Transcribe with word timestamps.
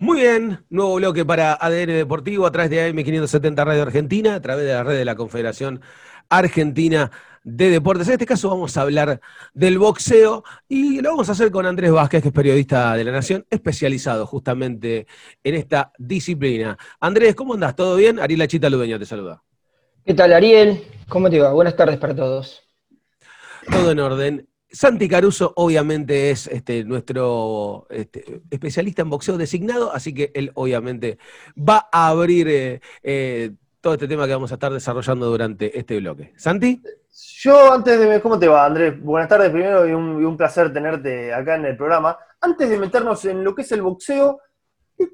Muy 0.00 0.20
bien, 0.20 0.64
nuevo 0.70 0.94
bloque 0.94 1.24
para 1.24 1.54
ADN 1.54 1.88
Deportivo 1.88 2.46
a 2.46 2.52
través 2.52 2.70
de 2.70 2.88
AM570 2.88 3.64
Radio 3.64 3.82
Argentina, 3.82 4.36
a 4.36 4.40
través 4.40 4.64
de 4.64 4.72
la 4.72 4.84
red 4.84 4.96
de 4.96 5.04
la 5.04 5.16
Confederación 5.16 5.80
Argentina 6.28 7.10
de 7.42 7.68
Deportes. 7.68 8.06
En 8.06 8.12
este 8.12 8.24
caso 8.24 8.48
vamos 8.48 8.76
a 8.76 8.82
hablar 8.82 9.20
del 9.54 9.76
boxeo 9.80 10.44
y 10.68 11.00
lo 11.00 11.10
vamos 11.10 11.28
a 11.28 11.32
hacer 11.32 11.50
con 11.50 11.66
Andrés 11.66 11.90
Vázquez, 11.90 12.22
que 12.22 12.28
es 12.28 12.34
periodista 12.34 12.94
de 12.94 13.02
La 13.02 13.10
Nación, 13.10 13.44
especializado 13.50 14.24
justamente 14.24 15.08
en 15.42 15.56
esta 15.56 15.90
disciplina. 15.98 16.78
Andrés, 17.00 17.34
¿cómo 17.34 17.54
andás? 17.54 17.74
¿Todo 17.74 17.96
bien? 17.96 18.20
Ariel 18.20 18.46
Chita 18.46 18.70
Ludeña 18.70 19.00
te 19.00 19.04
saluda. 19.04 19.42
¿Qué 20.06 20.14
tal, 20.14 20.32
Ariel? 20.32 20.80
¿Cómo 21.08 21.28
te 21.28 21.40
va? 21.40 21.52
Buenas 21.52 21.74
tardes 21.74 21.98
para 21.98 22.14
todos. 22.14 22.62
Todo 23.68 23.90
en 23.90 23.98
orden. 23.98 24.48
Santi 24.70 25.08
Caruso 25.08 25.52
obviamente 25.56 26.30
es 26.30 26.46
este, 26.46 26.84
nuestro 26.84 27.86
este, 27.90 28.42
especialista 28.50 29.02
en 29.02 29.10
boxeo 29.10 29.38
designado, 29.38 29.92
así 29.92 30.12
que 30.12 30.30
él 30.34 30.50
obviamente 30.54 31.18
va 31.56 31.88
a 31.90 32.08
abrir 32.08 32.48
eh, 32.48 32.80
eh, 33.02 33.52
todo 33.80 33.94
este 33.94 34.08
tema 34.08 34.26
que 34.26 34.34
vamos 34.34 34.50
a 34.50 34.54
estar 34.54 34.72
desarrollando 34.72 35.26
durante 35.26 35.78
este 35.78 35.98
bloque. 35.98 36.34
¿Santi? 36.36 36.82
Yo 37.40 37.72
antes 37.72 37.98
de... 37.98 38.20
¿Cómo 38.20 38.38
te 38.38 38.46
va, 38.46 38.66
Andrés? 38.66 39.00
Buenas 39.00 39.28
tardes 39.28 39.50
primero 39.50 39.88
y 39.88 39.92
un, 39.92 40.36
placer 40.36 40.72
tenerte 40.72 41.32
acá 41.32 41.56
en 41.56 41.64
el 41.64 41.76
programa. 41.76 42.18
Antes 42.40 42.68
de 42.68 42.78
meternos 42.78 43.24
en 43.24 43.42
lo 43.42 43.54
que 43.54 43.62
es 43.62 43.72
el 43.72 43.82
boxeo, 43.82 44.40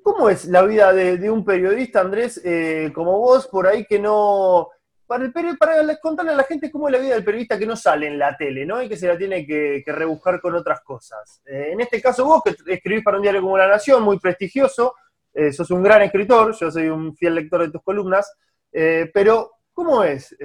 ¿cómo 0.02 0.28
es 0.28 0.46
la 0.46 0.62
vida 0.62 0.92
de, 0.92 1.30
un 1.30 1.44
periodista, 1.44 2.00
Andrés, 2.00 2.40
eh, 2.44 2.90
como 2.94 3.18
vos, 3.18 3.46
por 3.46 3.66
ahí 3.66 3.84
que 3.84 3.98
no 3.98 4.68
para, 5.06 5.24
el, 5.24 5.32
para 5.58 5.96
contarle 5.98 6.32
a 6.32 6.36
la 6.36 6.44
gente 6.44 6.70
cómo 6.70 6.88
es 6.88 6.92
la 6.92 6.98
vida 6.98 7.14
del 7.14 7.24
periodista 7.24 7.58
que 7.58 7.66
no 7.66 7.76
sale 7.76 8.06
en 8.06 8.18
la 8.18 8.36
tele, 8.36 8.64
¿no? 8.64 8.82
Y 8.82 8.88
que 8.88 8.96
se 8.96 9.06
la 9.06 9.18
tiene 9.18 9.46
que, 9.46 9.82
rebuscar 9.86 10.40
con 10.40 10.54
otras 10.54 10.80
cosas. 10.80 11.42
Eh, 11.46 11.70
en 11.72 11.80
este 11.80 12.00
caso 12.00 12.24
vos, 12.24 12.42
que 12.42 12.54
escribís 12.72 13.04
para 13.04 13.18
un 13.18 13.22
diario 13.22 13.42
como 13.42 13.58
La 13.58 13.68
Nación, 13.68 14.02
muy 14.02 14.18
prestigioso, 14.18 14.94
eh, 15.32 15.52
sos 15.52 15.70
un 15.70 15.82
gran 15.82 16.02
escritor, 16.02 16.56
yo 16.58 16.70
soy 16.70 16.88
un 16.88 17.14
fiel 17.16 17.34
lector 17.34 17.62
de 17.62 17.70
tus 17.70 17.82
columnas, 17.82 18.32
eh, 18.72 19.10
pero 19.12 19.52
¿cómo 19.72 20.04
es 20.04 20.36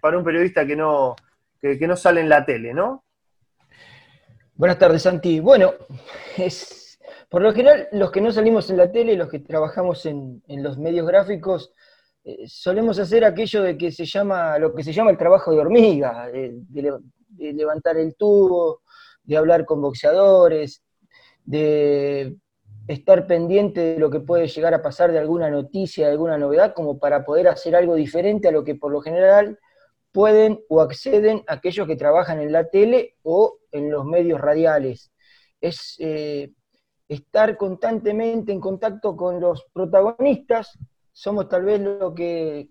para 0.00 0.18
un 0.18 0.24
periodista 0.24 0.66
que 0.66 0.76
no, 0.76 1.14
que, 1.60 1.86
no 1.86 1.96
sale 1.96 2.20
en 2.20 2.28
la 2.28 2.44
tele, 2.44 2.74
no? 2.74 3.04
Buenas 4.56 4.78
tardes, 4.78 5.02
Santi. 5.02 5.40
Bueno, 5.40 5.72
es, 6.36 6.98
por 7.28 7.42
lo 7.42 7.52
general, 7.52 7.88
los 7.92 8.10
que 8.10 8.20
no 8.20 8.32
salimos 8.32 8.68
en 8.70 8.76
la 8.76 8.90
tele, 8.90 9.16
los 9.16 9.30
que 9.30 9.38
trabajamos 9.38 10.04
en 10.06 10.42
los 10.46 10.76
medios 10.78 11.06
gráficos, 11.06 11.72
eh, 12.24 12.44
solemos 12.48 12.98
hacer 12.98 13.24
aquello 13.24 13.62
de 13.62 13.76
que 13.76 13.92
se 13.92 14.06
llama, 14.06 14.58
lo 14.58 14.74
que 14.74 14.82
se 14.82 14.92
llama 14.92 15.10
el 15.10 15.18
trabajo 15.18 15.52
de 15.52 15.58
hormiga, 15.58 16.26
de, 16.28 17.02
levantar 17.52 17.98
el 17.98 18.14
tubo, 18.16 18.80
de 19.22 19.36
hablar 19.36 19.66
con 19.66 19.82
boxeadores, 19.82 20.82
de 21.44 22.36
estar 22.88 23.26
pendiente 23.26 23.80
de 23.80 23.98
lo 23.98 24.10
que 24.10 24.20
puede 24.20 24.48
llegar 24.48 24.72
a 24.72 24.82
pasar 24.82 25.12
de 25.12 25.18
alguna 25.18 25.50
noticia, 25.50 26.06
de 26.06 26.12
alguna 26.12 26.38
novedad, 26.38 26.74
como 26.74 26.98
para 26.98 27.24
poder 27.24 27.48
hacer 27.48 27.76
algo 27.76 27.94
diferente 27.94 28.48
a 28.48 28.52
lo 28.52 28.64
que 28.64 28.74
por 28.74 28.90
lo 28.90 29.02
general 29.02 29.58
pueden 30.10 30.60
o 30.68 30.80
acceden 30.80 31.42
aquellos 31.46 31.86
que 31.86 31.96
trabajan 31.96 32.40
en 32.40 32.52
la 32.52 32.70
tele 32.70 33.16
o 33.22 33.58
en 33.72 33.90
los 33.90 34.06
medios 34.06 34.40
radiales. 34.40 35.12
Es 35.60 35.96
eh, 35.98 36.52
estar 37.08 37.56
constantemente 37.56 38.52
en 38.52 38.60
contacto 38.60 39.16
con 39.16 39.40
los 39.40 39.66
protagonistas, 39.72 40.78
somos 41.14 41.48
tal 41.48 41.64
vez 41.64 41.80
lo 41.80 42.12
que 42.12 42.68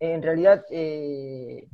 en 0.00 0.22
realidad 0.22 0.64
eh, 0.70 1.68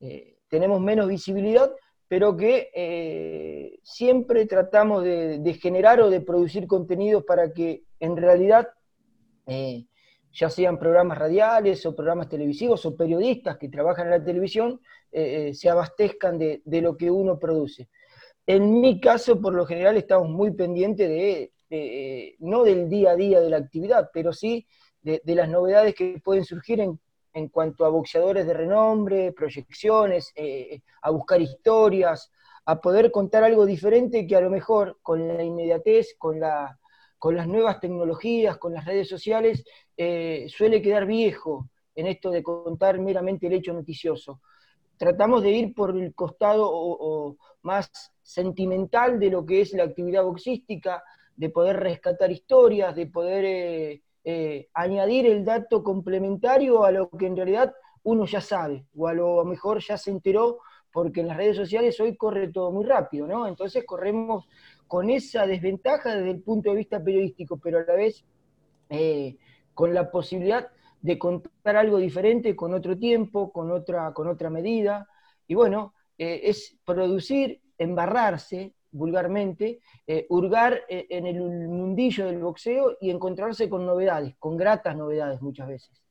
eh, 0.00 0.36
tenemos 0.48 0.80
menos 0.80 1.08
visibilidad, 1.08 1.72
pero 2.06 2.36
que 2.36 2.70
eh, 2.74 3.78
siempre 3.82 4.44
tratamos 4.44 5.02
de, 5.02 5.58
generar 5.60 6.00
o 6.02 6.10
de 6.10 6.20
producir 6.20 6.66
contenidos 6.66 7.24
para 7.24 7.52
que 7.52 7.84
en 7.98 8.16
realidad, 8.16 8.68
ya 9.46 10.50
sean 10.50 10.78
programas 10.78 11.18
radiales 11.18 11.84
o 11.86 11.96
programas 11.96 12.28
televisivos 12.28 12.84
o 12.84 12.94
periodistas 12.94 13.56
que 13.56 13.70
trabajan 13.70 14.06
en 14.06 14.10
la 14.10 14.24
televisión, 14.24 14.80
se 15.10 15.70
abastezcan 15.70 16.38
de, 16.38 16.62
lo 16.82 16.96
que 16.96 17.10
uno 17.10 17.38
produce. 17.38 17.88
En 18.46 18.80
mi 18.80 19.00
caso, 19.00 19.40
por 19.40 19.54
lo 19.54 19.64
general, 19.64 19.96
estamos 19.96 20.28
muy 20.28 20.52
pendientes 20.52 21.08
de, 21.08 22.36
no 22.40 22.62
del 22.62 22.90
día 22.90 23.12
a 23.12 23.16
día 23.16 23.40
de 23.40 23.50
la 23.50 23.56
actividad, 23.56 24.10
pero 24.12 24.32
sí 24.32 24.66
de, 25.04 25.34
las 25.34 25.48
novedades 25.48 25.94
que 25.94 26.20
pueden 26.24 26.44
surgir 26.44 26.80
en, 26.80 26.98
en, 27.34 27.48
cuanto 27.48 27.84
a 27.84 27.90
boxeadores 27.90 28.46
de 28.46 28.54
renombre, 28.54 29.32
proyecciones, 29.32 30.32
eh, 30.34 30.80
a 31.02 31.10
buscar 31.10 31.40
historias, 31.40 32.32
a 32.64 32.80
poder 32.80 33.10
contar 33.10 33.44
algo 33.44 33.66
diferente 33.66 34.26
que 34.26 34.36
a 34.36 34.40
lo 34.40 34.50
mejor 34.50 34.98
con 35.02 35.28
la 35.28 35.42
inmediatez, 35.42 36.16
con, 36.18 36.40
la, 36.40 36.78
con 37.18 37.36
las 37.36 37.46
nuevas 37.46 37.80
tecnologías, 37.80 38.56
con 38.56 38.72
las 38.72 38.86
redes 38.86 39.08
sociales, 39.08 39.62
eh, 39.96 40.46
suele 40.48 40.80
quedar 40.80 41.04
viejo 41.04 41.68
en 41.94 42.06
esto 42.06 42.30
de 42.30 42.42
contar 42.42 42.98
meramente 42.98 43.46
el 43.46 43.52
hecho 43.52 43.74
noticioso. 43.74 44.40
Tratamos 44.96 45.42
de 45.42 45.50
ir 45.50 45.74
por 45.74 45.90
el 45.90 46.14
costado 46.14 47.36
más 47.62 47.90
sentimental 48.22 49.18
de 49.20 49.30
lo 49.30 49.44
que 49.44 49.60
es 49.60 49.74
la 49.74 49.84
actividad 49.84 50.24
boxística, 50.24 51.02
de 51.36 51.50
poder 51.50 51.78
rescatar 51.78 52.30
historias, 52.30 52.94
de 52.94 53.06
poder 53.06 53.44
eh, 53.44 54.02
eh, 54.24 54.68
añadir 54.72 55.26
el 55.26 55.44
dato 55.44 55.82
complementario 55.82 56.84
a 56.84 56.90
lo 56.90 57.10
que 57.10 57.26
en 57.26 57.36
realidad 57.36 57.74
uno 58.02 58.26
ya 58.26 58.40
sabe, 58.40 58.86
o 58.96 59.06
a 59.06 59.12
lo 59.12 59.44
mejor 59.44 59.80
ya 59.80 59.98
se 59.98 60.10
enteró, 60.10 60.60
porque 60.92 61.20
en 61.20 61.28
las 61.28 61.36
redes 61.36 61.56
sociales 61.56 61.98
hoy 62.00 62.16
corre 62.16 62.48
todo 62.48 62.70
muy 62.70 62.84
rápido, 62.84 63.26
¿no? 63.26 63.46
Entonces 63.46 63.84
corremos 63.84 64.48
con 64.86 65.10
esa 65.10 65.46
desventaja 65.46 66.14
desde 66.14 66.30
el 66.30 66.40
punto 66.40 66.70
de 66.70 66.76
vista 66.76 67.02
periodístico, 67.02 67.58
pero 67.58 67.78
a 67.78 67.84
la 67.84 67.94
vez 67.94 68.24
eh, 68.90 69.36
con 69.74 69.92
la 69.92 70.10
posibilidad 70.10 70.68
de 71.00 71.18
contar 71.18 71.76
algo 71.76 71.98
diferente, 71.98 72.54
con 72.54 72.72
otro 72.72 72.96
tiempo, 72.96 73.52
con 73.52 73.72
otra, 73.72 74.12
con 74.14 74.28
otra 74.28 74.50
medida, 74.50 75.08
y 75.46 75.54
bueno, 75.54 75.94
eh, 76.16 76.42
es 76.44 76.76
producir, 76.84 77.60
embarrarse, 77.76 78.72
vulgarmente, 78.94 79.80
eh, 80.06 80.26
hurgar 80.28 80.82
eh, 80.88 81.06
en 81.10 81.26
el 81.26 81.40
mundillo 81.40 82.26
del 82.26 82.38
boxeo 82.38 82.96
y 83.00 83.10
encontrarse 83.10 83.68
con 83.68 83.84
novedades, 83.84 84.36
con 84.38 84.56
gratas 84.56 84.96
novedades 84.96 85.42
muchas 85.42 85.68
veces. 85.68 86.02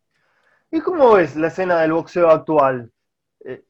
¿Y 0.70 0.82
cómo 0.82 1.18
es 1.18 1.36
la 1.36 1.48
escena 1.48 1.82
del 1.82 1.94
boxeo 1.94 2.30
actual? 2.30 2.92
Eh, 3.46 3.64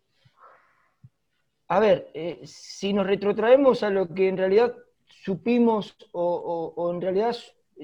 a 1.68 1.80
ver, 1.80 2.10
si 2.44 2.92
nos 2.94 3.06
retrotraemos 3.06 3.84
a 3.84 3.90
lo 3.90 4.14
que 4.14 4.28
en 4.28 4.38
realidad 4.38 4.74
supimos 5.06 5.96
o, 6.12 6.92
en 6.94 7.02
realidad 7.02 7.36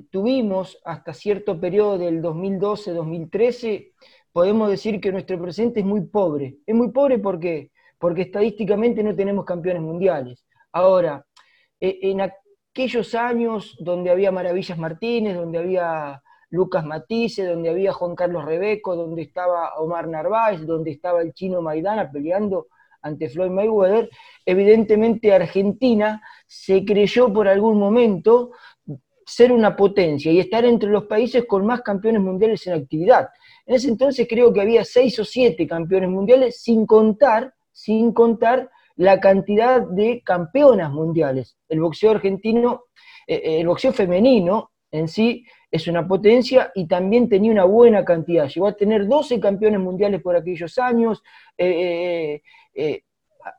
tuvimos 0.10 0.80
hasta 0.84 1.14
cierto 1.14 1.60
periodo 1.60 1.98
del 1.98 2.22
2012-2013, 2.22 3.92
podemos 4.32 4.70
decir 4.70 5.00
que 5.00 5.12
nuestro 5.12 5.40
presente 5.42 5.82
es 5.82 5.86
muy 5.86 6.02
pobre. 6.02 6.58
Es 6.66 6.76
muy 6.76 6.92
pobre 6.92 7.20
porque, 7.20 7.72
porque 7.98 8.24
estadísticamente 8.24 9.04
no 9.04 9.16
tenemos 9.16 9.46
campeones 9.46 9.82
mundiales. 9.82 10.46
Ahora, 10.72 11.26
e, 11.80 12.00
en 12.04 12.22
aquellos 12.22 13.16
años 13.16 13.76
donde 13.80 14.10
había 14.10 14.32
Maravillas 14.32 14.78
Martínez, 14.78 15.36
donde 15.36 15.58
había 15.58 16.22
Lucas 16.50 16.86
Matisse, 16.86 17.46
donde 17.46 17.70
había 17.70 17.94
Juan 17.94 18.16
Carlos 18.16 18.46
Rebeco, 18.46 18.96
donde 18.96 19.22
estaba 19.24 19.76
Omar 19.78 20.08
Narváez, 20.08 20.66
donde 20.66 20.92
estaba 20.92 21.22
el 21.22 21.34
chino 21.34 21.62
Maidana 21.62 22.12
peleando 22.12 22.68
ante 23.02 23.30
Floyd 23.30 23.52
Mayweather, 23.52 24.10
evidentemente 24.46 25.34
Argentina 25.34 26.22
se 26.46 26.84
creyó 26.84 27.32
por 27.32 27.48
algún 27.48 27.80
momento 27.80 28.52
ser 29.26 29.52
una 29.52 29.76
potencia 29.76 30.32
y 30.32 30.40
estar 30.40 30.66
entre 30.66 30.90
los 30.90 31.06
países 31.06 31.46
con 31.46 31.66
más 31.66 31.82
campeones 31.82 32.22
mundiales 32.22 32.66
en 32.68 32.74
actividad. 32.74 33.30
En 33.66 33.76
ese 33.76 33.88
entonces 33.88 34.28
creo 34.28 34.52
que 34.52 34.62
había 34.62 34.84
seis 34.84 35.18
o 35.20 35.24
siete 35.24 35.68
campeones 35.68 36.10
mundiales, 36.10 36.62
sin 36.62 36.86
contar, 36.86 37.54
sin 37.72 38.12
contar 38.12 38.70
la 39.00 39.22
cantidad 39.22 39.82
de 39.82 40.22
campeonas 40.26 40.92
mundiales. 40.92 41.58
El 41.70 41.80
boxeo 41.80 42.12
argentino, 42.12 42.84
eh, 43.26 43.36
eh, 43.36 43.62
el 43.62 43.68
boxeo 43.68 43.94
femenino 43.94 44.72
en 44.92 45.08
sí 45.08 45.46
es 45.72 45.88
una 45.88 46.06
potencia 46.06 46.74
y 46.76 46.86
también 46.86 47.30
tenía 47.30 47.50
una 47.54 47.64
buena 47.64 48.04
cantidad. 48.04 48.50
Llegó 48.50 48.68
a 48.68 48.76
tener 48.76 49.08
12 49.08 49.40
campeones 49.40 49.80
mundiales 49.80 50.22
por 50.22 50.36
aquellos 50.36 50.78
años, 50.80 51.24
eh, 51.58 52.42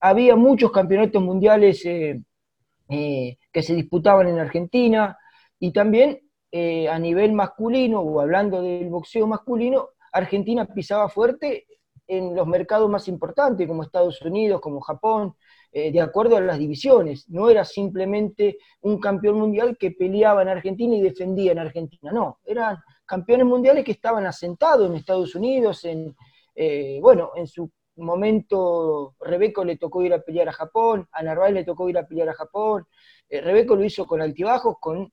había 0.02 0.36
muchos 0.36 0.70
campeonatos 0.70 1.22
mundiales 1.22 1.82
que 1.82 3.62
se 3.62 3.74
disputaban 3.74 4.28
en 4.28 4.40
Argentina 4.40 5.16
y 5.58 5.72
también 5.72 6.20
a 6.52 6.98
nivel 6.98 7.32
masculino, 7.32 8.00
o 8.00 8.20
hablando 8.20 8.60
del 8.60 8.90
boxeo 8.90 9.26
masculino, 9.26 9.88
Argentina 10.12 10.66
pisaba 10.66 11.08
fuerte 11.08 11.64
en 12.10 12.34
los 12.34 12.46
mercados 12.46 12.90
más 12.90 13.06
importantes, 13.06 13.68
como 13.68 13.84
Estados 13.84 14.20
Unidos, 14.22 14.60
como 14.60 14.80
Japón, 14.80 15.36
eh, 15.70 15.92
de 15.92 16.00
acuerdo 16.00 16.36
a 16.36 16.40
las 16.40 16.58
divisiones. 16.58 17.28
No 17.28 17.48
era 17.48 17.64
simplemente 17.64 18.58
un 18.80 18.98
campeón 18.98 19.38
mundial 19.38 19.76
que 19.78 19.92
peleaba 19.92 20.42
en 20.42 20.48
Argentina 20.48 20.96
y 20.96 21.00
defendía 21.00 21.52
en 21.52 21.60
Argentina, 21.60 22.10
no, 22.10 22.40
eran 22.44 22.78
campeones 23.06 23.46
mundiales 23.46 23.84
que 23.84 23.92
estaban 23.92 24.26
asentados 24.26 24.90
en 24.90 24.96
Estados 24.96 25.36
Unidos, 25.36 25.84
en, 25.84 26.16
eh, 26.56 26.98
bueno, 27.00 27.30
en 27.36 27.46
su 27.46 27.70
momento 27.96 29.14
Rebeco 29.20 29.64
le 29.64 29.76
tocó 29.76 30.02
ir 30.02 30.12
a 30.12 30.20
pelear 30.20 30.48
a 30.48 30.52
Japón, 30.52 31.06
a 31.12 31.22
Narváez 31.22 31.54
le 31.54 31.64
tocó 31.64 31.88
ir 31.88 31.98
a 31.98 32.06
pelear 32.06 32.30
a 32.30 32.34
Japón, 32.34 32.86
eh, 33.28 33.40
Rebeco 33.40 33.76
lo 33.76 33.84
hizo 33.84 34.04
con 34.04 34.20
altibajos, 34.20 34.76
con 34.80 35.12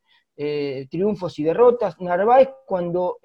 triunfos 0.91 1.39
y 1.39 1.43
derrotas. 1.43 1.99
Narváez 1.99 2.49
cuando 2.67 3.17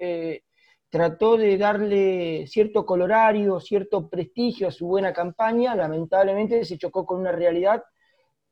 trató 0.93 1.37
de 1.37 1.57
darle 1.57 2.45
cierto 2.45 2.85
colorario, 2.85 3.59
cierto 3.59 4.07
prestigio 4.07 4.67
a 4.67 4.71
su 4.71 4.85
buena 4.85 5.11
campaña, 5.11 5.75
lamentablemente 5.75 6.63
se 6.65 6.77
chocó 6.77 7.03
con 7.03 7.19
una 7.19 7.31
realidad 7.31 7.83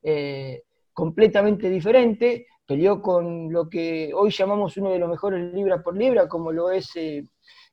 eh, 0.02 0.64
completamente 0.92 1.70
diferente, 1.70 2.48
peleó 2.66 3.00
con 3.00 3.52
lo 3.52 3.68
que 3.68 4.10
hoy 4.12 4.32
llamamos 4.32 4.76
uno 4.76 4.90
de 4.90 4.98
los 4.98 5.08
mejores 5.08 5.54
libra 5.54 5.84
por 5.84 5.96
libra, 5.96 6.28
como 6.28 6.50
lo 6.50 6.72
es 6.72 6.90
eh, 6.96 7.24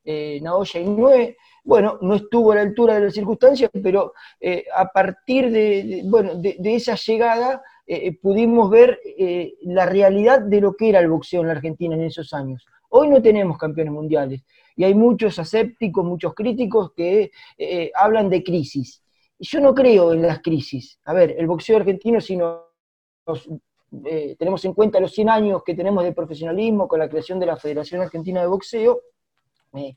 eh, 0.04 0.38
Naoya 0.40 0.78
Inoue. 0.78 1.36
Bueno, 1.64 1.98
no 2.00 2.14
estuvo 2.14 2.52
a 2.52 2.54
la 2.54 2.60
altura 2.60 2.94
de 2.94 3.06
las 3.06 3.14
circunstancias, 3.14 3.72
pero 3.82 4.12
eh, 4.38 4.66
a 4.72 4.86
partir 4.86 5.50
de, 5.50 6.02
bueno, 6.04 6.36
de, 6.36 6.56
esa 6.62 6.94
llegada 6.94 7.60
pudimos 8.22 8.70
ver 8.70 9.00
la 9.62 9.84
realidad 9.84 10.42
de 10.42 10.60
lo 10.60 10.76
que 10.76 10.90
era 10.90 11.00
el 11.00 11.08
boxeo 11.08 11.40
en 11.40 11.48
la 11.48 11.54
Argentina 11.54 11.96
en 11.96 12.04
esos 12.04 12.32
años. 12.32 12.64
Hoy 12.88 13.08
no 13.08 13.20
tenemos 13.20 13.58
campeones 13.58 13.92
mundiales 13.92 14.42
y 14.80 14.84
hay 14.84 14.94
muchos 14.94 15.38
asépticos, 15.38 16.02
muchos 16.02 16.32
críticos 16.32 16.92
que 16.96 17.32
eh, 17.58 17.92
hablan 17.94 18.30
de 18.30 18.42
crisis. 18.42 19.04
Yo 19.38 19.60
no 19.60 19.74
creo 19.74 20.14
en 20.14 20.22
las 20.22 20.40
crisis. 20.40 20.98
A 21.04 21.12
ver, 21.12 21.34
el 21.36 21.46
boxeo 21.46 21.76
argentino, 21.76 22.18
si 22.18 22.38
nos, 22.38 22.62
eh, 24.06 24.36
tenemos 24.38 24.64
en 24.64 24.72
cuenta 24.72 24.98
los 24.98 25.12
100 25.12 25.28
años 25.28 25.62
que 25.66 25.74
tenemos 25.74 26.02
de 26.02 26.14
profesionalismo 26.14 26.88
con 26.88 26.98
la 26.98 27.10
creación 27.10 27.38
de 27.38 27.44
la 27.44 27.58
Federación 27.58 28.00
Argentina 28.00 28.40
de 28.40 28.46
Boxeo, 28.46 29.02
eh, 29.74 29.96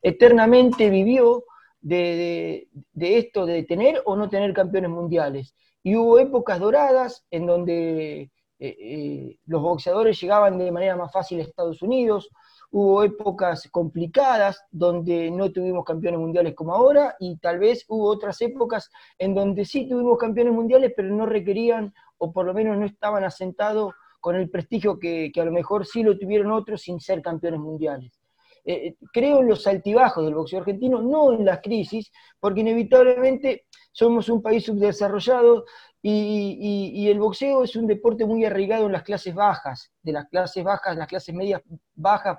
eternamente 0.00 0.88
vivió 0.88 1.44
de, 1.82 2.68
esto 2.98 3.44
de 3.44 3.64
tener 3.64 4.00
o 4.06 4.16
no 4.16 4.30
tener 4.30 4.54
campeones 4.54 4.92
mundiales. 4.92 5.54
Y 5.82 5.94
hubo 5.94 6.18
épocas 6.18 6.58
doradas 6.58 7.26
en 7.30 7.44
donde 7.44 8.30
los 9.44 9.60
boxeadores 9.60 10.18
llegaban 10.18 10.56
de 10.56 10.70
manera 10.70 10.96
más 10.96 11.12
fácil 11.12 11.40
a 11.40 11.42
Estados 11.42 11.82
Unidos, 11.82 12.30
hubo 12.72 13.04
épocas 13.04 13.68
complicadas 13.70 14.64
donde 14.70 15.30
no 15.30 15.52
tuvimos 15.52 15.84
campeones 15.84 16.18
mundiales 16.18 16.54
como 16.54 16.74
ahora 16.74 17.14
y 17.20 17.36
tal 17.36 17.58
vez 17.58 17.84
hubo 17.88 18.06
otras 18.08 18.40
épocas 18.40 18.90
en 19.18 19.34
donde 19.34 19.66
sí 19.66 19.86
tuvimos 19.86 20.18
campeones 20.18 20.54
mundiales 20.54 20.92
pero 20.96 21.08
no 21.14 21.26
requerían 21.26 21.92
o 22.16 22.32
por 22.32 22.46
lo 22.46 22.54
menos 22.54 22.78
no 22.78 22.86
estaban 22.86 23.24
asentados 23.24 23.92
con 24.20 24.36
el 24.36 24.48
prestigio 24.48 24.98
que, 24.98 25.30
a 25.36 25.44
lo 25.44 25.52
mejor 25.52 25.84
sí 25.84 26.02
lo 26.02 26.16
tuvieron 26.16 26.50
otros 26.50 26.80
sin 26.82 27.00
ser 27.00 27.20
campeones 27.20 27.60
mundiales. 27.60 28.18
Eh, 28.64 28.94
creo 29.12 29.40
en 29.40 29.48
los 29.48 29.66
altibajos 29.66 30.24
del 30.24 30.36
boxeo 30.36 30.60
argentino, 30.60 31.02
no 31.02 31.32
en 31.32 31.44
las 31.44 31.60
crisis, 31.60 32.12
porque 32.38 32.60
inevitablemente 32.60 33.66
somos 33.90 34.28
un 34.28 34.40
país 34.40 34.64
subdesarrollado 34.64 35.64
y, 36.00 37.08
el 37.08 37.18
boxeo 37.18 37.64
es 37.64 37.74
un 37.74 37.88
deporte 37.88 38.24
muy 38.24 38.44
arraigado 38.44 38.86
en 38.86 38.92
las 38.92 39.02
clases 39.02 39.34
bajas, 39.34 39.92
de 40.02 40.12
las 40.12 40.28
clases 40.28 40.62
bajas, 40.62 40.96
las 40.96 41.08
clases 41.08 41.34
medias 41.34 41.60
bajas 41.94 42.38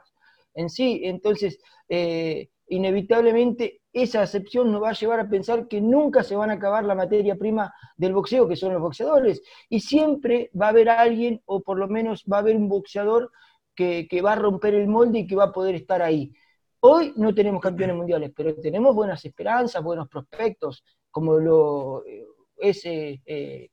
en 0.54 0.70
sí. 0.70 1.02
Entonces, 1.04 1.60
eh, 1.90 2.50
inevitablemente 2.68 3.82
esa 3.92 4.22
acepción 4.22 4.72
nos 4.72 4.82
va 4.82 4.90
a 4.90 4.94
llevar 4.94 5.20
a 5.20 5.30
pensar 5.30 5.68
que 5.68 5.82
nunca 5.82 6.24
se 6.24 6.36
van 6.36 6.50
a 6.50 6.54
acabar 6.54 6.84
la 6.84 6.96
materia 6.96 7.36
prima 7.36 7.74
del 7.96 8.14
boxeo, 8.14 8.48
que 8.48 8.56
son 8.56 8.74
los 8.74 8.82
boxeadores. 8.82 9.42
Y 9.70 9.80
siempre 9.80 10.50
va 10.60 10.68
a 10.68 10.70
haber 10.70 10.90
alguien, 10.90 11.42
o 11.46 11.62
por 11.62 11.78
lo 11.78 11.88
menos 11.88 12.24
va 12.32 12.38
a 12.38 12.40
haber 12.40 12.56
un 12.56 12.68
boxeador 12.68 13.32
que, 13.76 14.08
va 14.24 14.34
a 14.34 14.36
romper 14.36 14.76
el 14.76 14.88
molde 14.88 15.20
y 15.20 15.28
que 15.28 15.36
va 15.36 15.46
a 15.46 15.52
poder 15.52 15.76
estar 15.76 16.02
ahí. 16.02 16.32
Hoy 16.80 17.14
no 17.16 17.34
tenemos 17.34 17.62
campeones 17.62 17.96
mundiales, 17.96 18.32
pero 18.36 18.56
tenemos 18.56 18.94
buenas 18.94 19.24
esperanzas, 19.26 19.84
buenos 19.84 20.08
prospectos, 20.10 20.84
como 21.10 21.38
lo 21.38 22.04
es 22.58 22.86
eh, 22.86 23.22
eh, 23.26 23.70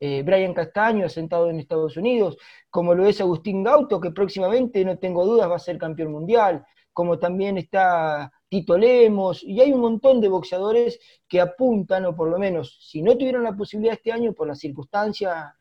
eh, 0.00 0.22
Brian 0.24 0.54
Castaño, 0.54 1.08
sentado 1.08 1.48
en 1.50 1.60
Estados 1.60 1.96
Unidos, 1.96 2.36
como 2.70 2.94
lo 2.94 3.06
es 3.06 3.20
Agustín 3.20 3.62
Gauto, 3.62 4.00
que 4.00 4.10
próximamente, 4.10 4.84
no 4.84 4.98
tengo 4.98 5.24
dudas, 5.24 5.50
va 5.50 5.56
a 5.56 5.60
ser 5.60 5.78
campeón 5.78 6.12
mundial, 6.12 6.64
como 6.92 7.18
también 7.18 7.58
está 7.58 8.32
Tito 8.48 8.76
Lemos, 8.76 9.42
y 9.42 9.60
hay 9.60 9.72
un 9.72 9.80
montón 9.80 10.20
de 10.20 10.28
boxeadores 10.28 11.00
que 11.28 11.40
apuntan, 11.40 12.04
o 12.06 12.14
por 12.14 12.28
lo 12.28 12.38
menos, 12.38 12.78
si 12.88 13.02
no 13.02 13.16
tuvieron 13.16 13.42
la 13.42 13.56
posibilidad 13.56 13.94
este 13.94 14.12
año 14.12 14.32
por 14.32 14.46
la 14.46 14.54
circunstancia 14.54 15.54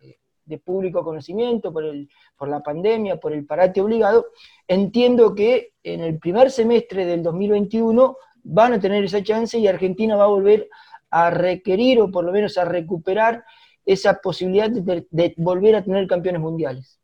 de 0.45 0.57
público 0.59 1.03
conocimiento, 1.03 1.71
por, 1.71 1.85
el, 1.85 2.09
por 2.35 2.49
la 2.49 2.61
pandemia, 2.61 3.19
por 3.19 3.33
el 3.33 3.45
parate 3.45 3.81
obligado, 3.81 4.27
entiendo 4.67 5.33
que 5.33 5.73
en 5.83 6.01
el 6.01 6.19
primer 6.19 6.51
semestre 6.51 7.05
del 7.05 7.23
2021 7.23 8.17
van 8.43 8.73
a 8.73 8.79
tener 8.79 9.03
esa 9.03 9.23
chance 9.23 9.57
y 9.57 9.67
Argentina 9.67 10.15
va 10.15 10.25
a 10.25 10.27
volver 10.27 10.69
a 11.09 11.29
requerir 11.29 12.01
o 12.01 12.11
por 12.11 12.25
lo 12.25 12.31
menos 12.31 12.57
a 12.57 12.65
recuperar 12.65 13.45
esa 13.85 14.15
posibilidad 14.15 14.69
de, 14.69 15.33
volver 15.37 15.75
a 15.75 15.83
tener 15.83 16.07
campeones 16.07 16.41
mundiales. 16.41 16.99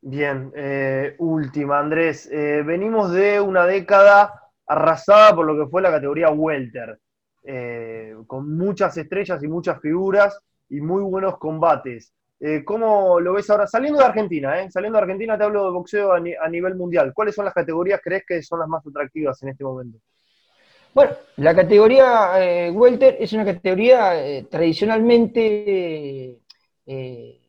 Bien, 0.00 0.52
eh, 0.54 1.14
última, 1.18 1.78
Andrés. 1.78 2.28
Eh, 2.30 2.62
venimos 2.64 3.12
de 3.12 3.40
una 3.40 3.66
década 3.66 4.50
arrasada 4.66 5.34
por 5.34 5.46
lo 5.46 5.56
que 5.56 5.70
fue 5.70 5.82
la 5.82 5.90
categoría 5.90 6.30
Welter, 6.30 6.98
eh, 7.42 8.14
con 8.26 8.56
muchas 8.56 8.96
estrellas 8.96 9.42
y 9.42 9.48
muchas 9.48 9.80
figuras 9.80 10.38
y 10.68 10.80
muy 10.80 11.02
buenos 11.02 11.38
combates. 11.38 12.12
¿Cómo 12.66 13.20
lo 13.20 13.32
ves 13.32 13.48
ahora? 13.48 13.66
Saliendo 13.66 14.00
de 14.00 14.04
Argentina, 14.04 14.70
saliendo 14.70 14.98
de 14.98 15.02
Argentina 15.04 15.38
te 15.38 15.44
hablo 15.44 15.64
de 15.64 15.70
boxeo 15.70 16.12
a, 16.12 16.16
a 16.18 16.48
nivel 16.50 16.74
mundial. 16.74 17.14
¿Cuáles 17.14 17.34
son 17.34 17.46
las 17.46 17.54
categorías 17.54 18.02
crees 18.04 18.24
que 18.26 18.42
son 18.42 18.58
las 18.58 18.68
más 18.68 18.86
atractivas 18.86 19.42
en 19.42 19.48
este 19.48 19.64
momento? 19.64 19.98
Bueno, 20.94 21.16
la 21.38 21.56
categoría 21.56 22.34
eh, 22.40 22.70
Welter 22.70 23.16
es 23.18 23.32
una 23.32 23.44
categoría 23.44 24.24
eh, 24.24 24.44
tradicionalmente 24.44 26.38
eh, 26.86 27.40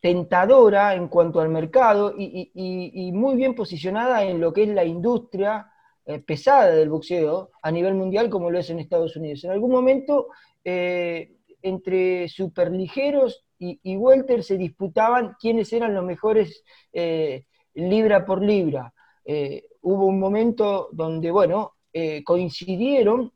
tentadora 0.00 0.94
en 0.94 1.08
cuanto 1.08 1.38
al 1.38 1.50
mercado 1.50 2.14
y, 2.16 3.12
muy 3.12 3.36
bien 3.36 3.54
posicionada 3.54 4.24
en 4.24 4.40
lo 4.40 4.54
que 4.54 4.62
es 4.62 4.68
la 4.70 4.84
industria 4.84 5.70
pesada 6.26 6.70
del 6.70 6.88
boxeo 6.88 7.50
a 7.62 7.70
nivel 7.70 7.94
mundial 7.94 8.30
como 8.30 8.50
lo 8.50 8.58
es 8.58 8.70
en 8.70 8.78
Estados 8.78 9.14
Unidos. 9.16 9.44
En 9.44 9.50
algún 9.50 9.70
momento, 9.70 10.28
entre 10.64 12.28
superligeros 12.28 13.44
y, 13.58 13.78
y 13.82 13.96
welter 13.98 14.42
se 14.42 14.56
disputaban 14.56 15.36
quiénes 15.38 15.70
eran 15.74 15.94
los 15.94 16.04
mejores 16.04 16.64
libra 17.74 18.24
por 18.24 18.42
libra 18.42 18.94
hubo 19.24 20.06
un 20.06 20.18
momento 20.18 20.88
donde, 20.92 21.30
bueno, 21.30 21.74
eh, 21.92 22.22
coincidieron 22.22 23.32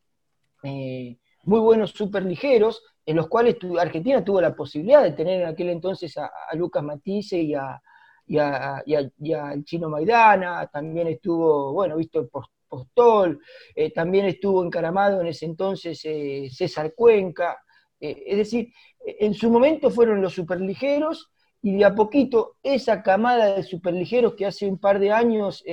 eh, 0.63 1.19
muy 1.43 1.59
buenos 1.59 1.91
superligeros, 1.91 2.83
en 3.05 3.17
los 3.17 3.27
cuales 3.27 3.57
Argentina 3.79 4.25
tuvo 4.25 4.41
la 4.41 4.55
posibilidad 4.55 5.03
de 5.03 5.11
tener 5.13 5.43
en 5.43 5.49
aquel 5.49 5.71
entonces 5.71 6.17
a, 6.17 6.31
Lucas 6.55 6.85
Matisse 6.85 7.33
y 7.33 7.55
a, 7.55 7.83
y, 8.27 9.65
Chino 9.65 9.89
Maidana, 9.91 10.69
también 10.69 11.09
estuvo, 11.09 11.73
bueno, 11.73 11.97
Víctor 11.97 12.31
Postol, 12.69 13.41
eh, 13.75 13.93
también 13.93 14.27
estuvo 14.27 14.65
encaramado 14.65 15.21
en 15.21 15.27
ese 15.27 15.47
entonces 15.47 16.01
César 16.01 16.95
Cuenca, 16.95 17.59
es 17.99 18.37
decir, 18.37 18.73
en 19.01 19.35
su 19.35 19.51
momento 19.51 19.91
fueron 19.91 20.21
los 20.21 20.35
superligeros 20.35 21.33
y 21.65 21.79
de 21.79 21.85
a 21.85 21.95
poquito 21.95 22.57
esa 22.63 23.03
camada 23.03 23.57
de 23.57 23.63
superligeros 23.63 24.35
que 24.35 24.47
hace 24.47 24.69
un 24.69 24.79
par 24.79 24.99
de 24.99 25.11
años 25.11 25.65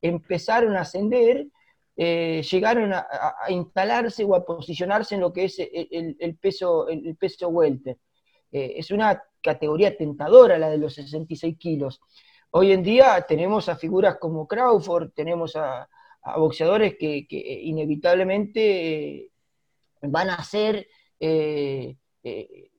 empezaron 0.00 0.76
a 0.76 0.82
ascender, 0.82 1.48
eh, 2.00 2.44
llegaron 2.48 2.92
a, 2.92 3.04
instalarse 3.48 4.22
o 4.22 4.36
a 4.36 4.44
posicionarse 4.44 5.16
en 5.16 5.20
lo 5.20 5.32
que 5.32 5.46
es 5.46 5.58
el, 5.58 6.38
peso, 6.40 6.88
el, 6.88 7.16
peso 7.16 7.48
welter. 7.48 7.98
Eh, 8.52 8.74
es 8.76 8.92
una 8.92 9.20
categoría 9.42 9.96
tentadora 9.96 10.58
la 10.58 10.70
de 10.70 10.78
los 10.78 10.94
66 10.94 11.56
kilos. 11.58 12.00
Hoy 12.50 12.70
en 12.70 12.84
día 12.84 13.20
tenemos 13.26 13.68
a 13.68 13.74
figuras 13.74 14.16
como 14.20 14.46
Crawford, 14.46 15.10
tenemos 15.10 15.56
a, 15.56 15.88
boxeadores 16.36 16.96
que, 16.96 17.26
inevitablemente 17.30 19.16
eh, 19.16 19.30
van 20.02 20.30
a 20.30 20.44
ser 20.44 20.86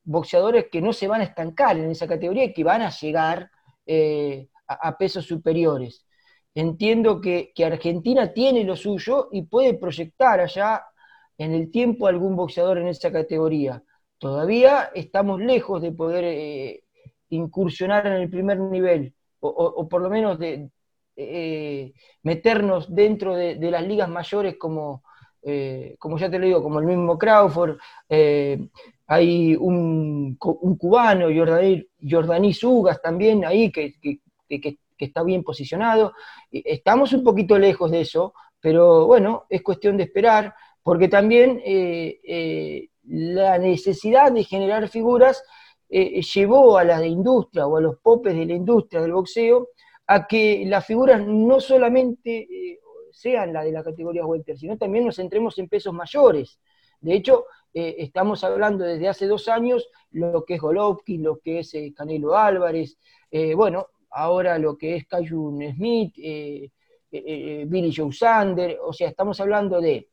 boxeadores 0.09 0.65
que 0.71 0.81
no 0.81 0.93
se 0.93 1.07
van 1.07 1.21
a 1.21 1.25
estancar 1.25 1.77
en 1.77 1.89
esa 1.89 2.07
categoría 2.07 2.45
y 2.45 2.53
que 2.53 2.63
van 2.63 2.81
a 2.81 2.89
llegar 2.89 3.49
a 4.67 4.97
pesos 4.97 5.25
superiores 5.25 6.05
entiendo 6.55 7.21
que, 7.21 7.53
Argentina 7.65 8.33
tiene 8.33 8.63
lo 8.63 8.75
suyo 8.75 9.29
y 9.31 9.43
puede 9.43 9.75
proyectar 9.75 10.39
allá 10.39 10.83
en 11.37 11.53
el 11.53 11.71
tiempo 11.71 12.07
algún 12.07 12.35
boxeador 12.35 12.79
en 12.79 12.87
esa 12.87 13.11
categoría. 13.11 13.83
Todavía 14.17 14.91
estamos 14.93 15.39
lejos 15.39 15.81
de 15.81 15.91
poder 15.91 16.23
eh, 16.25 16.83
incursionar 17.29 18.07
en 18.07 18.13
el 18.13 18.29
primer 18.29 18.59
nivel, 18.59 19.13
o, 19.39 19.87
por 19.87 20.01
lo 20.01 20.09
menos 20.09 20.37
de 20.37 20.69
eh, 21.15 21.93
meternos 22.23 22.93
dentro 22.93 23.35
de, 23.35 23.55
las 23.71 23.87
ligas 23.87 24.09
mayores 24.09 24.57
como, 24.57 25.03
eh, 25.41 25.95
como 25.97 26.17
ya 26.17 26.29
te 26.29 26.39
lo 26.39 26.45
digo, 26.45 26.61
como 26.61 26.79
el 26.79 26.85
mismo 26.85 27.17
Crawford. 27.17 27.77
Hay 29.11 29.55
un, 29.55 30.35
cubano, 30.35 31.29
Jordaní 31.99 32.53
Sugas 32.53 33.01
también 33.01 33.43
ahí, 33.43 33.71
que, 33.71 33.95
está 34.99 35.23
bien 35.23 35.43
posicionado. 35.43 36.13
Estamos 36.51 37.11
un 37.13 37.23
poquito 37.23 37.57
lejos 37.57 37.89
de 37.89 38.01
eso, 38.01 38.35
pero 38.59 39.07
bueno, 39.07 39.47
es 39.49 39.63
cuestión 39.63 39.97
de 39.97 40.03
esperar, 40.03 40.53
porque 40.83 41.07
también 41.07 41.59
eh, 41.65 42.19
eh, 42.23 42.89
la 43.05 43.57
necesidad 43.57 44.31
de 44.31 44.43
generar 44.43 44.87
figuras 44.89 45.43
eh, 45.89 46.21
llevó 46.21 46.77
a 46.77 46.83
la 46.83 47.03
industria 47.03 47.65
o 47.65 47.77
a 47.77 47.81
los 47.81 47.97
popes 47.97 48.35
de 48.35 48.45
la 48.45 48.53
industria 48.53 49.01
del 49.01 49.13
boxeo 49.13 49.69
a 50.05 50.27
que 50.27 50.65
las 50.67 50.85
figuras 50.85 51.25
no 51.25 51.59
solamente 51.59 52.47
sean 53.11 53.53
la 53.53 53.63
de 53.63 53.71
la 53.71 53.83
categoría 53.83 54.23
welter, 54.23 54.55
sino 54.55 54.77
también 54.77 55.07
nos 55.07 55.15
centremos 55.15 55.57
en 55.57 55.67
pesos 55.67 55.95
mayores. 55.95 56.59
De 57.01 57.13
hecho, 57.13 57.45
estamos 57.73 58.43
hablando 58.43 58.83
desde 58.83 59.07
hace 59.07 59.27
dos 59.27 59.47
años 59.47 59.89
lo 60.11 60.43
que 60.45 60.55
es 60.55 60.61
Golovkin, 60.61 61.23
lo 61.23 61.37
que 61.39 61.59
es 61.59 61.73
Canelo 61.95 62.35
Álvarez, 62.35 62.97
bueno, 63.55 63.87
ahora 64.09 64.57
lo 64.57 64.77
que 64.77 64.95
es 64.95 65.07
Cayun 65.07 65.73
Smith, 65.75 66.15
Billy 67.11 67.93
Joe 67.95 68.11
Sander, 68.11 68.77
o 68.83 68.91
sea, 68.93 69.09
estamos 69.09 69.39
hablando 69.39 69.79
de 69.79 70.09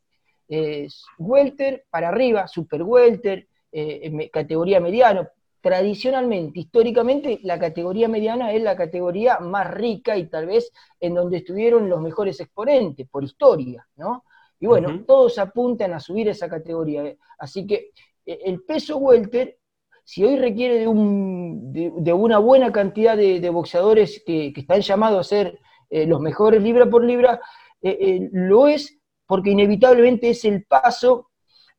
welter 1.18 1.86
para 1.90 2.08
arriba, 2.08 2.46
super 2.46 2.82
welter, 2.82 3.48
categoría 4.32 4.80
mediano, 4.80 5.28
tradicionalmente, 5.60 6.60
históricamente, 6.60 7.40
la 7.42 7.58
categoría 7.58 8.06
mediana 8.06 8.52
es 8.52 8.62
la 8.62 8.76
categoría 8.76 9.40
más 9.40 9.68
rica 9.74 10.16
y 10.16 10.26
tal 10.28 10.46
vez 10.46 10.70
en 11.00 11.14
donde 11.14 11.38
estuvieron 11.38 11.88
los 11.88 12.00
mejores 12.00 12.38
exponentes, 12.38 13.08
por 13.08 13.24
historia, 13.24 13.84
¿no? 13.96 14.24
Y 14.60 14.66
bueno, 14.66 15.04
todos 15.06 15.38
apuntan 15.38 15.92
a 15.92 16.00
subir 16.00 16.28
esa 16.28 16.48
categoría. 16.48 17.14
Así 17.38 17.66
que 17.66 17.90
e, 18.24 18.38
el 18.44 18.62
peso 18.62 18.96
welter, 18.98 19.58
si 20.04 20.24
hoy 20.24 20.36
requiere 20.36 20.78
de, 20.80 20.86
un, 20.86 21.72
de, 21.72 22.12
una 22.12 22.38
buena 22.38 22.72
cantidad 22.72 23.16
de, 23.16 23.50
boxeadores 23.50 24.22
que, 24.24 24.52
están 24.56 24.80
llamados 24.80 25.26
a 25.26 25.28
ser 25.28 25.58
eh, 25.90 26.06
los 26.06 26.20
mejores 26.20 26.62
libra 26.62 26.88
por 26.88 27.04
libra, 27.04 27.40
eh, 27.82 27.98
eh, 28.00 28.28
lo 28.32 28.68
es 28.68 28.98
porque 29.26 29.50
inevitablemente 29.50 30.30
es 30.30 30.44
el 30.44 30.64
paso 30.64 31.30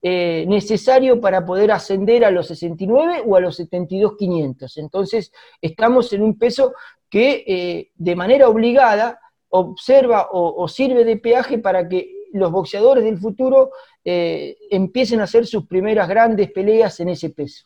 eh, 0.01 0.45
necesario 0.47 1.19
para 1.19 1.43
poder 1.43 1.71
ascender 1.71 2.23
a 2.23 2.29
los 2.29 2.47
69 2.47 3.23
o 3.25 3.35
a 3.35 3.39
los 3.39 3.59
72.500. 3.59 4.77
Entonces, 4.77 5.31
estamos 5.59 6.13
en 6.13 6.21
un 6.21 6.37
peso 6.37 6.73
que 7.09 7.43
eh, 7.47 7.91
de 7.95 8.15
manera 8.15 8.47
obligada 8.47 9.19
observa 9.49 10.27
o, 10.31 10.67
sirve 10.67 11.03
de 11.03 11.17
peaje 11.17 11.57
para 11.57 11.87
que 11.87 12.11
los 12.33 12.51
boxeadores 12.51 13.03
del 13.03 13.17
futuro 13.17 13.71
eh, 14.03 14.57
empiecen 14.69 15.19
a 15.19 15.23
hacer 15.23 15.45
sus 15.45 15.65
primeras 15.67 16.07
grandes 16.07 16.51
peleas 16.51 16.99
en 16.99 17.09
ese 17.09 17.29
peso. 17.29 17.65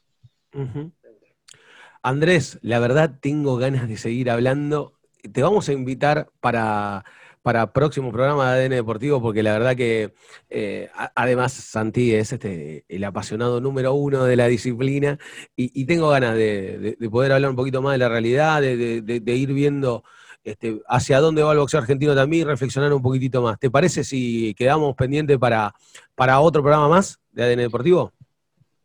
Andrés, 2.03 2.59
la 2.61 2.79
verdad 2.79 3.19
tengo 3.21 3.57
ganas 3.57 3.87
de 3.87 3.97
seguir 3.97 4.29
hablando. 4.29 4.93
Te 5.31 5.43
vamos 5.43 5.69
a 5.69 5.73
invitar 5.73 6.29
para 6.39 7.05
para 7.41 7.73
próximo 7.73 8.11
programa 8.11 8.53
de 8.53 8.65
ADN 8.65 8.75
Deportivo, 8.75 9.21
porque 9.21 9.41
la 9.41 9.53
verdad 9.53 9.75
que 9.75 10.13
eh, 10.49 10.89
además 11.15 11.53
Santi 11.53 12.13
es 12.13 12.33
este, 12.33 12.85
el 12.87 13.03
apasionado 13.03 13.59
número 13.59 13.93
uno 13.93 14.25
de 14.25 14.35
la 14.35 14.47
disciplina 14.47 15.17
y, 15.55 15.85
tengo 15.85 16.09
ganas 16.09 16.35
de, 16.35 16.97
poder 17.09 17.31
hablar 17.31 17.49
un 17.49 17.55
poquito 17.55 17.81
más 17.81 17.93
de 17.93 17.97
la 17.97 18.09
realidad, 18.09 18.61
de, 18.61 19.23
ir 19.25 19.53
viendo 19.53 20.03
este, 20.43 20.81
hacia 20.87 21.19
dónde 21.19 21.43
va 21.43 21.51
el 21.51 21.59
boxeo 21.59 21.79
argentino 21.79 22.15
también 22.15 22.41
y 22.41 22.45
reflexionar 22.45 22.93
un 22.93 23.01
poquitito 23.01 23.41
más. 23.41 23.59
¿Te 23.59 23.69
parece 23.69 24.03
si 24.03 24.53
quedamos 24.55 24.95
pendientes 24.95 25.37
para, 25.37 25.73
para 26.15 26.39
otro 26.39 26.61
programa 26.61 26.87
más 26.87 27.19
de 27.31 27.43
ADN 27.43 27.59
Deportivo? 27.59 28.11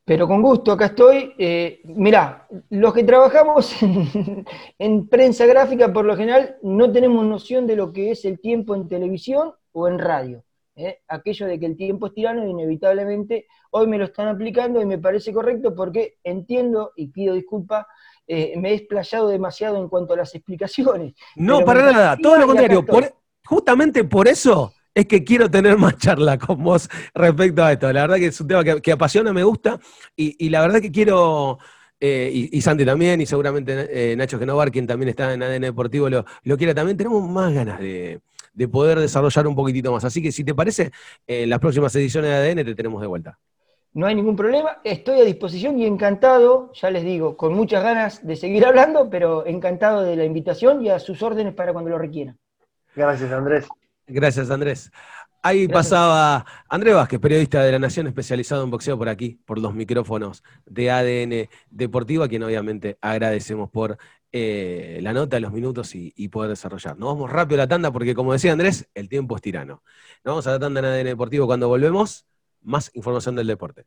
Pero 0.06 0.28
con 0.28 0.40
gusto, 0.40 0.70
acá 0.70 0.86
estoy. 0.86 1.34
Eh, 1.36 1.80
mirá, 1.82 2.46
los 2.70 2.94
que 2.94 3.02
trabajamos 3.02 3.74
en, 4.78 5.08
prensa 5.08 5.46
gráfica, 5.46 5.92
por 5.92 6.04
lo 6.04 6.16
general, 6.16 6.58
no 6.62 6.92
tenemos 6.92 7.26
noción 7.26 7.66
de 7.66 7.74
lo 7.74 7.92
que 7.92 8.12
es 8.12 8.24
el 8.24 8.38
tiempo 8.38 8.76
en 8.76 8.86
televisión 8.86 9.52
o 9.72 9.88
en 9.88 9.98
radio. 9.98 10.44
¿eh? 10.76 11.00
Aquello 11.08 11.46
de 11.46 11.58
que 11.58 11.66
el 11.66 11.76
tiempo 11.76 12.06
es 12.06 12.14
tirano, 12.14 12.46
inevitablemente, 12.46 13.48
hoy 13.72 13.88
me 13.88 13.98
lo 13.98 14.04
están 14.04 14.28
aplicando 14.28 14.80
y 14.80 14.86
me 14.86 14.98
parece 14.98 15.32
correcto 15.32 15.74
porque 15.74 16.18
entiendo 16.22 16.92
y 16.94 17.08
pido 17.08 17.34
disculpas. 17.34 17.86
Eh, 18.26 18.54
me 18.56 18.70
he 18.70 18.74
explayado 18.74 19.28
demasiado 19.28 19.76
en 19.80 19.88
cuanto 19.88 20.14
a 20.14 20.16
las 20.16 20.34
explicaciones. 20.34 21.14
No, 21.36 21.64
para 21.64 21.92
nada, 21.92 22.16
todo 22.16 22.38
lo 22.38 22.46
contrario. 22.46 22.84
justamente 23.44 24.04
por 24.04 24.26
eso 24.26 24.72
es 24.96 25.06
que 25.06 25.22
quiero 25.22 25.50
tener 25.50 25.76
más 25.76 25.96
charla 25.98 26.38
con 26.38 26.64
vos 26.64 26.88
respecto 27.14 27.62
a 27.62 27.72
esto. 27.72 27.92
La 27.92 28.02
verdad 28.02 28.16
que 28.16 28.26
es 28.26 28.40
un 28.40 28.48
tema 28.48 28.64
que, 28.64 28.92
apasiona, 28.92 29.32
me 29.32 29.44
gusta, 29.44 29.78
y, 30.16 30.48
la 30.48 30.62
verdad 30.62 30.80
que 30.80 30.90
quiero, 30.90 31.58
eh, 32.00 32.30
y, 32.32 32.60
Santi 32.62 32.84
también, 32.84 33.20
y 33.20 33.26
seguramente 33.26 34.12
eh, 34.12 34.16
Nacho 34.16 34.38
Genovar, 34.38 34.70
quien 34.72 34.86
también 34.86 35.10
está 35.10 35.34
en 35.34 35.42
ADN 35.42 35.62
Deportivo, 35.62 36.08
lo, 36.08 36.24
lo 36.42 36.56
quiera 36.56 36.74
también, 36.74 36.96
tenemos 36.96 37.28
más 37.28 37.52
ganas 37.52 37.78
de, 37.78 38.20
poder 38.72 38.98
desarrollar 38.98 39.46
un 39.46 39.54
poquitito 39.54 39.92
más. 39.92 40.04
Así 40.04 40.22
que 40.22 40.32
si 40.32 40.42
te 40.42 40.54
parece, 40.54 40.90
en 41.26 41.50
las 41.50 41.58
próximas 41.58 41.94
ediciones 41.94 42.30
de 42.30 42.36
ADN 42.36 42.64
te 42.64 42.74
tenemos 42.74 43.02
de 43.02 43.06
vuelta. 43.06 43.38
No 43.96 44.06
hay 44.06 44.14
ningún 44.14 44.36
problema, 44.36 44.78
estoy 44.84 45.20
a 45.20 45.24
disposición 45.24 45.78
y 45.78 45.86
encantado, 45.86 46.70
ya 46.74 46.90
les 46.90 47.02
digo, 47.02 47.34
con 47.34 47.54
muchas 47.54 47.82
ganas 47.82 48.26
de 48.26 48.36
seguir 48.36 48.66
hablando, 48.66 49.08
pero 49.08 49.46
encantado 49.46 50.02
de 50.02 50.16
la 50.16 50.26
invitación 50.26 50.84
y 50.84 50.90
a 50.90 50.98
sus 50.98 51.22
órdenes 51.22 51.54
para 51.54 51.72
cuando 51.72 51.88
lo 51.88 51.96
requieran. 51.96 52.36
Gracias, 52.94 53.32
Andrés. 53.32 53.66
Gracias, 54.06 54.50
Andrés. 54.50 54.92
Ahí 55.42 55.66
pasaba 55.66 56.44
Andrés 56.68 56.94
Vázquez, 56.94 57.18
periodista 57.20 57.62
de 57.62 57.72
La 57.72 57.78
Nación, 57.78 58.06
especializado 58.06 58.64
en 58.64 58.70
boxeo 58.70 58.98
por 58.98 59.08
aquí, 59.08 59.40
por 59.46 59.58
los 59.58 59.72
micrófonos 59.72 60.44
de 60.66 60.90
ADN 60.90 61.48
Deportivo, 61.70 62.24
a 62.24 62.28
quien 62.28 62.42
obviamente 62.42 62.98
agradecemos 63.00 63.70
por 63.70 63.96
eh, 64.30 64.98
la 65.00 65.14
nota, 65.14 65.40
los 65.40 65.52
minutos 65.52 65.94
y, 65.94 66.28
poder 66.28 66.50
desarrollar. 66.50 66.98
Nos 66.98 67.14
vamos 67.14 67.30
rápido 67.30 67.62
a 67.62 67.64
la 67.64 67.68
tanda 67.68 67.90
porque, 67.90 68.14
como 68.14 68.34
decía 68.34 68.52
Andrés, 68.52 68.90
el 68.92 69.08
tiempo 69.08 69.36
es 69.36 69.40
tirano. 69.40 69.82
Nos 70.22 70.32
vamos 70.32 70.46
a 70.48 70.50
la 70.50 70.58
tanda 70.58 70.80
en 70.80 70.84
ADN 70.84 71.04
Deportivo 71.06 71.46
cuando 71.46 71.68
volvemos. 71.68 72.26
Más 72.66 72.90
información 72.94 73.36
del 73.36 73.46
deporte. 73.46 73.86